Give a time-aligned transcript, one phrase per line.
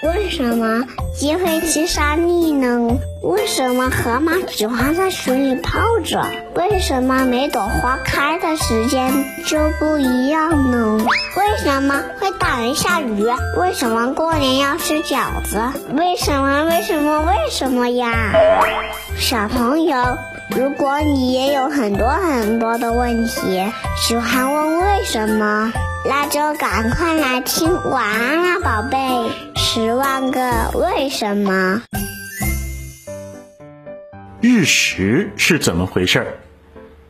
[0.00, 3.00] 为什么鸡会吃沙粒呢？
[3.20, 6.24] 为什么河马喜欢在水里泡着？
[6.54, 9.12] 为什么每朵花开的时间
[9.44, 11.04] 就不一样呢？
[11.36, 13.26] 为什么会打雷下雨？
[13.56, 15.60] 为什么过年要吃饺子？
[15.92, 16.62] 为什么？
[16.66, 17.22] 为什么？
[17.22, 18.32] 为什么呀？
[19.16, 19.96] 小朋友，
[20.56, 25.72] 如果你也有很多很多的问题，喜欢问为什么，
[26.06, 28.98] 那就赶快来听《晚安啦，宝贝》。
[29.56, 31.82] 十万个为什么？
[34.40, 36.38] 日食是怎么回事？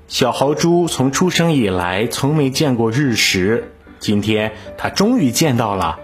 [0.08, 6.00] 小豪猪从出生以来从没见过日食，今天它终于见到了。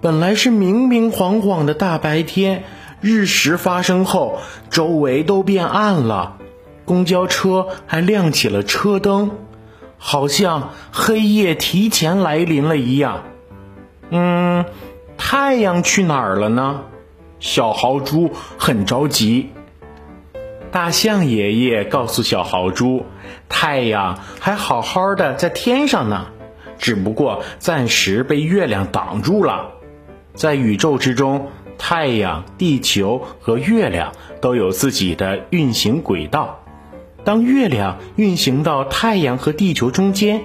[0.00, 2.62] 本来是明明晃晃的大白天，
[3.00, 4.38] 日食发生后，
[4.70, 6.36] 周围都变暗了，
[6.90, 9.30] 公交车还亮起了车灯，
[9.96, 13.22] 好像黑夜提前来临了一样。
[14.10, 14.64] 嗯。
[15.16, 16.80] 太阳去哪儿了呢？
[17.38, 19.50] 小豪猪很着急。
[20.72, 23.06] 大象爷爷告诉小豪猪，
[23.48, 26.26] 太阳还好好的在天上呢，
[26.76, 29.74] 只不过暂时被月亮挡住了。
[30.34, 36.59] 在宇宙之中，太阳、地球和月亮都有自己的运行轨道。
[37.24, 40.42] 当月亮运行到太阳和地球中间，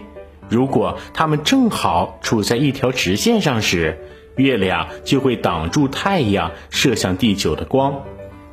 [0.50, 4.00] 如果它们正好处在一条直线上时，
[4.36, 8.04] 月亮就会挡住太阳射向地球的光，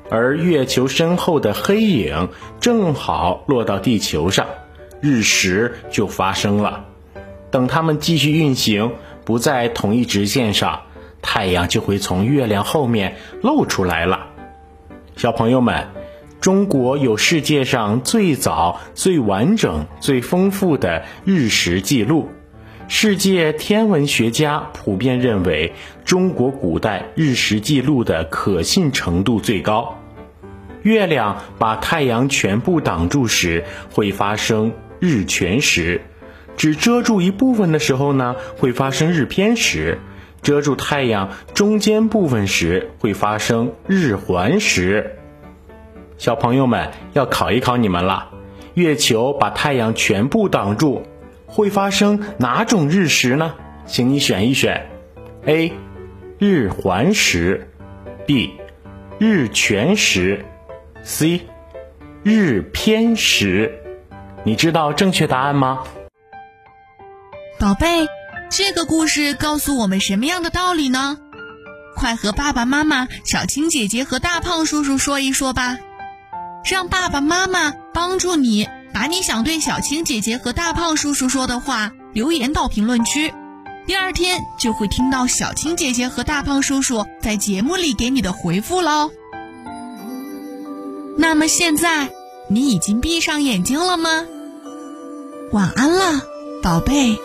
[0.09, 2.29] 而月球身后的黑影
[2.61, 4.47] 正好落到地球上，
[5.01, 6.85] 日食就发生了。
[7.51, 8.93] 等它们继续运行，
[9.25, 10.83] 不在同一直线上，
[11.21, 14.29] 太阳就会从月亮后面露出来了。
[15.17, 15.89] 小朋友们，
[16.43, 22.31] 中国有世界上最早、最完整、最丰富的日食记录。
[22.89, 25.73] 世界天文学家普遍认为，
[26.05, 29.97] 中国古代日食记录的可信程度最高。
[30.83, 36.01] 月亮把太阳全部挡住时，会发生日全食；
[36.57, 39.99] 只遮住一部分的时候呢，会发生日偏食；
[40.43, 45.19] 遮住太阳中间部分时，会发生日环食。
[46.23, 48.29] 小朋友们，要考一考你们了：
[48.75, 51.03] 月球把太阳全部挡住。
[51.47, 53.55] 会发生哪种日食呢？
[53.87, 54.89] 请你选一选
[55.47, 55.73] ：A.
[56.39, 57.69] 日环食
[58.25, 58.53] ；B.
[59.19, 60.45] 日全食
[61.05, 61.41] ；C.
[62.23, 63.83] 日偏食。
[64.45, 65.83] 你知道正确答案吗？
[67.59, 68.07] 宝贝，
[68.49, 71.19] 这个故事告诉我们什么样的道理呢？
[71.97, 75.79] 快和爸爸妈妈、小青姐姐和大胖叔叔说一说吧，
[76.65, 78.69] 让爸爸妈妈帮助你。
[78.95, 83.33] 把你想对小青姐姐和大胖叔叔说的话留言到评论区，
[83.87, 89.11] 第二天就会听到小青姐姐和大胖叔叔在节目里给你的回复喽。
[91.17, 92.11] 那么现在
[92.51, 94.27] 你已经闭上眼睛了吗？
[95.53, 96.21] 晚安了，
[96.63, 97.19] 宝贝。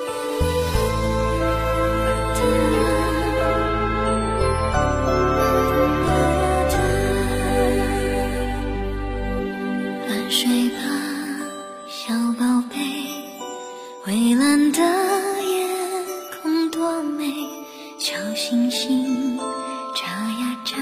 [18.07, 20.77] 小星星眨呀眨，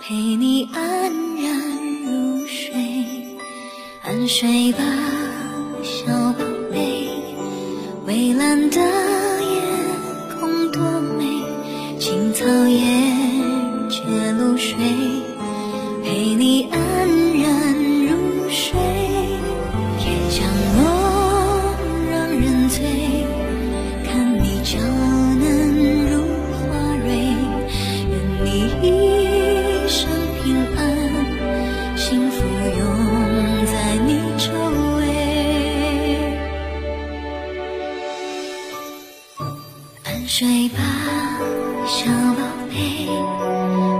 [0.00, 3.36] 陪你安然入睡，
[4.04, 4.78] 安睡吧，
[5.82, 7.08] 小宝贝。
[8.06, 9.60] 蔚蓝的夜
[10.38, 10.80] 空多
[11.18, 11.24] 美，
[11.98, 12.78] 青草也
[13.90, 14.04] 觉
[14.38, 14.76] 露水，
[16.04, 16.80] 陪你安
[17.40, 17.74] 然
[18.06, 18.78] 入睡。
[19.98, 20.46] 天降
[20.76, 21.74] 落，
[22.08, 22.86] 让人醉，
[24.04, 24.78] 看你娇。
[40.38, 40.76] 睡吧
[41.86, 43.95] 小宝贝。